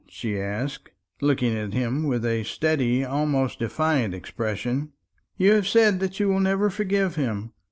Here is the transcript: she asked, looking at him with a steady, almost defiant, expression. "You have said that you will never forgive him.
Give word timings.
she 0.09 0.39
asked, 0.41 0.89
looking 1.21 1.55
at 1.55 1.73
him 1.73 2.05
with 2.07 2.25
a 2.25 2.43
steady, 2.43 3.05
almost 3.05 3.59
defiant, 3.59 4.15
expression. 4.15 4.91
"You 5.37 5.51
have 5.51 5.67
said 5.67 5.99
that 5.99 6.19
you 6.19 6.27
will 6.27 6.39
never 6.39 6.71
forgive 6.71 7.13
him. 7.17 7.53